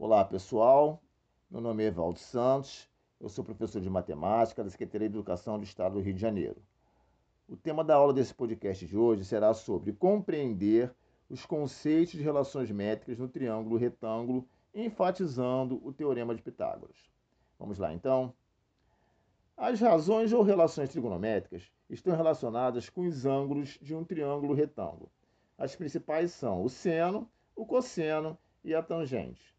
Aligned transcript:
Olá, 0.00 0.24
pessoal. 0.24 1.02
Meu 1.50 1.60
nome 1.60 1.82
é 1.82 1.88
Evaldo 1.88 2.20
Santos. 2.20 2.88
Eu 3.18 3.28
sou 3.28 3.44
professor 3.44 3.80
de 3.80 3.90
matemática 3.90 4.62
da 4.62 4.70
Secretaria 4.70 5.08
de 5.08 5.16
Educação 5.16 5.58
do 5.58 5.64
Estado 5.64 5.94
do 5.94 6.00
Rio 6.00 6.14
de 6.14 6.20
Janeiro. 6.20 6.62
O 7.48 7.56
tema 7.56 7.82
da 7.82 7.96
aula 7.96 8.14
desse 8.14 8.32
podcast 8.32 8.86
de 8.86 8.96
hoje 8.96 9.24
será 9.24 9.52
sobre 9.52 9.92
compreender 9.92 10.94
os 11.28 11.44
conceitos 11.44 12.12
de 12.12 12.22
relações 12.22 12.70
métricas 12.70 13.18
no 13.18 13.26
triângulo 13.26 13.76
retângulo, 13.76 14.48
enfatizando 14.72 15.84
o 15.84 15.92
teorema 15.92 16.32
de 16.32 16.42
Pitágoras. 16.42 17.10
Vamos 17.58 17.76
lá, 17.76 17.92
então. 17.92 18.32
As 19.56 19.80
razões 19.80 20.32
ou 20.32 20.44
relações 20.44 20.90
trigonométricas 20.90 21.72
estão 21.90 22.14
relacionadas 22.14 22.88
com 22.88 23.04
os 23.04 23.26
ângulos 23.26 23.76
de 23.82 23.96
um 23.96 24.04
triângulo 24.04 24.54
retângulo. 24.54 25.10
As 25.58 25.74
principais 25.74 26.30
são 26.30 26.62
o 26.62 26.68
seno, 26.68 27.28
o 27.56 27.66
cosseno 27.66 28.38
e 28.62 28.72
a 28.76 28.80
tangente. 28.80 29.57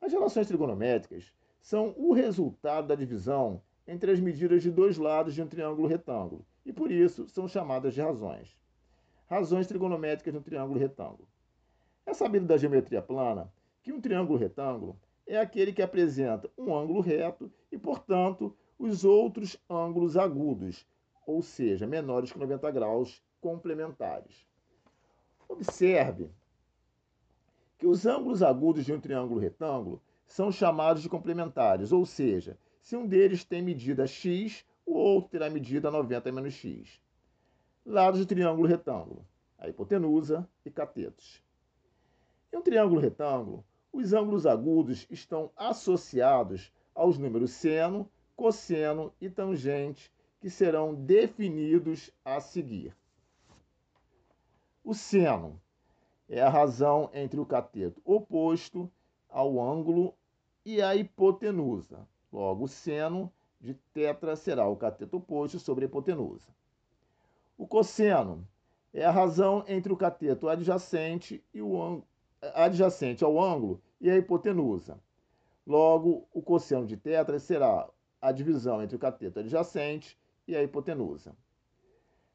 As 0.00 0.12
relações 0.12 0.46
trigonométricas 0.46 1.32
são 1.60 1.94
o 1.96 2.12
resultado 2.12 2.86
da 2.86 2.94
divisão 2.94 3.60
entre 3.86 4.10
as 4.12 4.20
medidas 4.20 4.62
de 4.62 4.70
dois 4.70 4.96
lados 4.96 5.34
de 5.34 5.42
um 5.42 5.46
triângulo 5.48 5.88
retângulo 5.88 6.44
e, 6.64 6.72
por 6.72 6.90
isso, 6.90 7.28
são 7.28 7.48
chamadas 7.48 7.94
de 7.94 8.00
razões. 8.00 8.56
Razões 9.26 9.66
trigonométricas 9.66 10.32
no 10.32 10.40
triângulo 10.40 10.78
retângulo. 10.78 11.28
É 12.06 12.14
sabido 12.14 12.46
da 12.46 12.56
geometria 12.56 13.02
plana 13.02 13.52
que 13.82 13.92
um 13.92 14.00
triângulo 14.00 14.38
retângulo 14.38 14.98
é 15.26 15.38
aquele 15.38 15.72
que 15.72 15.82
apresenta 15.82 16.50
um 16.56 16.74
ângulo 16.74 17.00
reto 17.00 17.52
e, 17.70 17.76
portanto, 17.76 18.56
os 18.78 19.04
outros 19.04 19.58
ângulos 19.68 20.16
agudos, 20.16 20.86
ou 21.26 21.42
seja, 21.42 21.86
menores 21.86 22.32
que 22.32 22.38
90 22.38 22.70
graus, 22.70 23.22
complementares. 23.40 24.46
Observe 25.48 26.30
que 27.78 27.86
os 27.86 28.04
ângulos 28.04 28.42
agudos 28.42 28.84
de 28.84 28.92
um 28.92 29.00
triângulo 29.00 29.40
retângulo 29.40 30.02
são 30.26 30.50
chamados 30.50 31.00
de 31.00 31.08
complementares, 31.08 31.92
ou 31.92 32.04
seja, 32.04 32.58
se 32.82 32.96
um 32.96 33.06
deles 33.06 33.44
tem 33.44 33.62
medida 33.62 34.06
x, 34.06 34.66
o 34.84 34.94
outro 34.94 35.30
terá 35.30 35.48
medida 35.48 35.90
90 35.90 36.32
menos 36.32 36.54
x. 36.54 37.00
Lados 37.86 38.20
do 38.20 38.26
triângulo 38.26 38.66
retângulo, 38.66 39.24
a 39.56 39.68
hipotenusa 39.68 40.46
e 40.64 40.70
catetos. 40.70 41.42
Em 42.52 42.56
um 42.56 42.62
triângulo 42.62 43.00
retângulo, 43.00 43.64
os 43.92 44.12
ângulos 44.12 44.44
agudos 44.44 45.06
estão 45.08 45.50
associados 45.56 46.72
aos 46.94 47.16
números 47.16 47.52
seno, 47.52 48.10
cosseno 48.34 49.12
e 49.20 49.30
tangente, 49.30 50.12
que 50.40 50.50
serão 50.50 50.94
definidos 50.94 52.10
a 52.24 52.40
seguir. 52.40 52.94
O 54.84 54.94
seno 54.94 55.60
é 56.28 56.40
a 56.40 56.48
razão 56.48 57.10
entre 57.14 57.40
o 57.40 57.46
cateto 57.46 58.00
oposto 58.04 58.90
ao 59.28 59.60
ângulo 59.60 60.14
e 60.64 60.82
a 60.82 60.94
hipotenusa. 60.94 62.06
Logo, 62.32 62.64
o 62.64 62.68
seno 62.68 63.32
de 63.60 63.74
tetra 63.94 64.36
será 64.36 64.68
o 64.68 64.76
cateto 64.76 65.16
oposto 65.16 65.58
sobre 65.58 65.84
a 65.84 65.88
hipotenusa. 65.88 66.48
O 67.56 67.66
cosseno 67.66 68.46
é 68.92 69.04
a 69.04 69.10
razão 69.10 69.64
entre 69.66 69.92
o 69.92 69.96
cateto 69.96 70.48
adjacente, 70.48 71.42
e 71.52 71.62
o 71.62 72.02
adjacente 72.54 73.24
ao 73.24 73.40
ângulo 73.40 73.80
e 74.00 74.10
a 74.10 74.16
hipotenusa. 74.16 75.00
Logo, 75.66 76.26
o 76.32 76.40
cosseno 76.40 76.86
de 76.86 76.96
tetra 76.96 77.38
será 77.38 77.88
a 78.20 78.32
divisão 78.32 78.82
entre 78.82 78.96
o 78.96 78.98
cateto 78.98 79.40
adjacente 79.40 80.18
e 80.46 80.56
a 80.56 80.62
hipotenusa. 80.62 81.34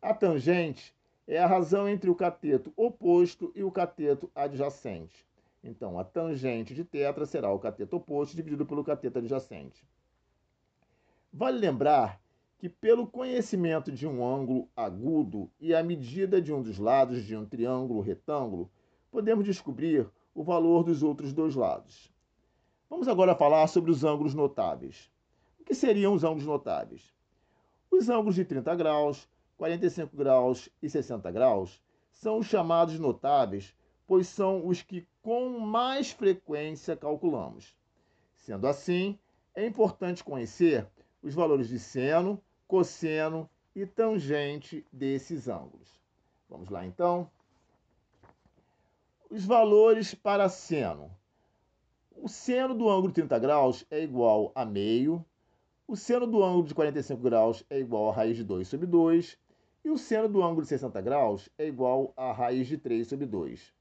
A 0.00 0.14
tangente 0.14 0.94
é 1.28 1.38
a 1.38 1.46
razão 1.46 1.86
entre 1.86 2.08
o 2.08 2.14
cateto 2.14 2.72
oposto 2.74 3.52
e 3.54 3.62
o 3.62 3.70
cateto 3.70 4.30
adjacente. 4.34 5.28
Então, 5.62 5.98
a 5.98 6.04
tangente 6.04 6.74
de 6.74 6.84
tetra 6.84 7.26
será 7.26 7.52
o 7.52 7.58
cateto 7.58 7.96
oposto 7.96 8.34
dividido 8.34 8.64
pelo 8.64 8.82
cateto 8.82 9.18
adjacente. 9.18 9.86
Vale 11.30 11.58
lembrar 11.58 12.18
que, 12.56 12.66
pelo 12.66 13.06
conhecimento 13.06 13.92
de 13.92 14.06
um 14.06 14.24
ângulo 14.24 14.70
agudo 14.74 15.50
e 15.60 15.74
a 15.74 15.82
medida 15.82 16.40
de 16.40 16.50
um 16.50 16.62
dos 16.62 16.78
lados 16.78 17.22
de 17.22 17.36
um 17.36 17.44
triângulo 17.44 18.00
retângulo, 18.00 18.70
podemos 19.10 19.44
descobrir 19.44 20.08
o 20.34 20.42
valor 20.42 20.82
dos 20.82 21.02
outros 21.02 21.34
dois 21.34 21.54
lados. 21.54 22.10
Vamos 22.88 23.06
agora 23.06 23.34
falar 23.34 23.66
sobre 23.66 23.90
os 23.90 24.02
ângulos 24.02 24.32
notáveis. 24.32 25.10
O 25.60 25.64
que 25.64 25.74
seriam 25.74 26.14
os 26.14 26.24
ângulos 26.24 26.46
notáveis? 26.46 27.14
Os 27.90 28.08
ângulos 28.08 28.34
de 28.34 28.46
30 28.46 28.74
graus, 28.76 29.28
45 29.58 30.16
graus 30.16 30.68
e 30.80 30.88
60 30.88 31.30
graus 31.32 31.82
são 32.12 32.38
os 32.38 32.46
chamados 32.46 32.98
notáveis, 32.98 33.74
pois 34.06 34.28
são 34.28 34.66
os 34.66 34.80
que 34.82 35.06
com 35.20 35.58
mais 35.58 36.12
frequência 36.12 36.96
calculamos. 36.96 37.76
Sendo 38.36 38.66
assim, 38.68 39.18
é 39.54 39.66
importante 39.66 40.22
conhecer 40.22 40.86
os 41.20 41.34
valores 41.34 41.68
de 41.68 41.78
seno, 41.78 42.40
cosseno 42.68 43.50
e 43.74 43.84
tangente 43.84 44.86
desses 44.92 45.48
ângulos. 45.48 46.00
Vamos 46.48 46.70
lá 46.70 46.86
então. 46.86 47.28
Os 49.28 49.44
valores 49.44 50.14
para 50.14 50.48
seno. 50.48 51.10
O 52.16 52.28
seno 52.28 52.74
do 52.74 52.88
ângulo 52.88 53.08
de 53.08 53.14
30 53.14 53.38
graus 53.38 53.84
é 53.90 54.02
igual 54.02 54.52
a 54.54 54.64
meio, 54.64 55.24
o 55.86 55.96
seno 55.96 56.26
do 56.26 56.44
ângulo 56.44 56.66
de 56.66 56.74
45 56.74 57.22
graus 57.22 57.64
é 57.70 57.78
igual 57.78 58.10
a 58.10 58.12
raiz 58.12 58.36
de 58.36 58.44
2 58.44 58.68
sobre 58.68 58.86
2 58.86 59.38
e 59.84 59.90
o 59.90 59.98
seno 59.98 60.28
do 60.28 60.42
ângulo 60.42 60.62
de 60.62 60.68
60 60.68 61.00
graus 61.00 61.48
é 61.56 61.66
igual 61.66 62.12
a 62.16 62.32
raiz 62.32 62.66
de 62.66 62.76
3 62.76 63.06
sobre 63.06 63.26
2. 63.26 63.72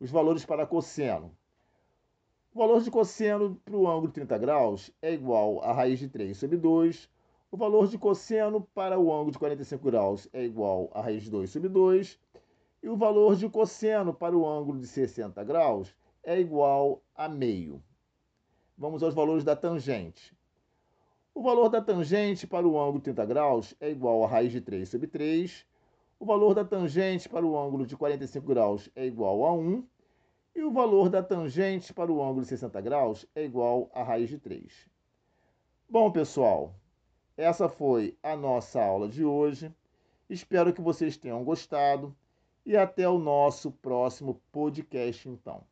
Os 0.00 0.10
valores 0.10 0.44
para 0.44 0.66
cosseno. 0.66 1.36
O 2.54 2.58
valor 2.58 2.82
de 2.82 2.90
cosseno 2.90 3.60
para 3.64 3.76
o 3.76 3.88
ângulo 3.88 4.08
de 4.08 4.14
30 4.14 4.38
graus 4.38 4.90
é 5.02 5.12
igual 5.12 5.62
a 5.62 5.72
raiz 5.72 5.98
de 5.98 6.08
3 6.08 6.36
sobre 6.36 6.56
2. 6.56 7.08
O 7.50 7.56
valor 7.56 7.88
de 7.88 7.98
cosseno 7.98 8.60
para 8.74 8.98
o 8.98 9.12
ângulo 9.12 9.32
de 9.32 9.38
45 9.38 9.84
graus 9.84 10.28
é 10.32 10.44
igual 10.44 10.90
a 10.94 11.00
raiz 11.00 11.24
de 11.24 11.30
2 11.30 11.50
sobre 11.50 11.68
2. 11.68 12.18
E 12.82 12.88
o 12.88 12.96
valor 12.96 13.36
de 13.36 13.48
cosseno 13.48 14.12
para 14.14 14.36
o 14.36 14.48
ângulo 14.48 14.78
de 14.78 14.86
60 14.86 15.42
graus 15.44 15.94
é 16.22 16.38
igual 16.38 17.02
a 17.14 17.28
meio. 17.28 17.82
Vamos 18.76 19.02
aos 19.02 19.14
valores 19.14 19.44
da 19.44 19.54
tangente. 19.54 20.36
O 21.36 21.42
valor 21.42 21.68
da 21.68 21.82
tangente 21.82 22.46
para 22.46 22.64
o 22.64 22.80
ângulo 22.80 22.98
de 22.98 23.04
30 23.06 23.26
graus 23.26 23.74
é 23.80 23.90
igual 23.90 24.22
a 24.22 24.28
raiz 24.28 24.52
de 24.52 24.60
3 24.60 24.88
sobre 24.88 25.08
3. 25.08 25.66
O 26.20 26.24
valor 26.24 26.54
da 26.54 26.64
tangente 26.64 27.28
para 27.28 27.44
o 27.44 27.58
ângulo 27.58 27.84
de 27.84 27.96
45 27.96 28.46
graus 28.46 28.88
é 28.94 29.04
igual 29.04 29.44
a 29.44 29.52
1. 29.52 29.84
E 30.54 30.62
o 30.62 30.70
valor 30.70 31.08
da 31.08 31.24
tangente 31.24 31.92
para 31.92 32.12
o 32.12 32.22
ângulo 32.22 32.42
de 32.42 32.46
60 32.46 32.80
graus 32.80 33.26
é 33.34 33.44
igual 33.44 33.90
a 33.92 34.04
raiz 34.04 34.30
de 34.30 34.38
3. 34.38 34.88
Bom, 35.90 36.08
pessoal, 36.12 36.72
essa 37.36 37.68
foi 37.68 38.16
a 38.22 38.36
nossa 38.36 38.80
aula 38.80 39.08
de 39.08 39.24
hoje. 39.24 39.74
Espero 40.30 40.72
que 40.72 40.80
vocês 40.80 41.16
tenham 41.16 41.42
gostado 41.42 42.14
e 42.64 42.76
até 42.76 43.08
o 43.08 43.18
nosso 43.18 43.72
próximo 43.72 44.40
podcast, 44.52 45.28
então. 45.28 45.64